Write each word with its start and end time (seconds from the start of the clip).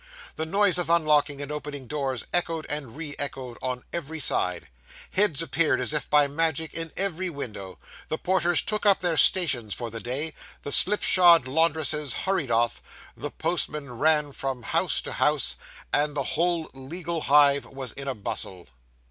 The 0.35 0.47
noise 0.47 0.79
of 0.79 0.89
unlocking 0.89 1.43
and 1.43 1.51
opening 1.51 1.85
doors 1.85 2.25
echoed 2.33 2.65
and 2.71 2.95
re 2.97 3.13
echoed 3.19 3.59
on 3.61 3.83
every 3.93 4.19
side; 4.19 4.67
heads 5.11 5.43
appeared 5.43 5.79
as 5.79 5.93
if 5.93 6.09
by 6.09 6.25
magic 6.25 6.73
in 6.73 6.91
every 6.97 7.29
window; 7.29 7.77
the 8.07 8.17
porters 8.17 8.63
took 8.63 8.83
up 8.83 9.01
their 9.01 9.15
stations 9.15 9.75
for 9.75 9.91
the 9.91 9.99
day; 9.99 10.33
the 10.63 10.71
slipshod 10.71 11.47
laundresses 11.47 12.15
hurried 12.15 12.49
off; 12.49 12.81
the 13.15 13.29
postman 13.29 13.93
ran 13.99 14.31
from 14.31 14.63
house 14.63 15.01
to 15.01 15.11
house; 15.11 15.55
and 15.93 16.17
the 16.17 16.23
whole 16.33 16.71
legal 16.73 17.21
hive 17.21 17.65
was 17.67 17.91
in 17.91 18.07
a 18.07 18.15
bustle. 18.15 18.69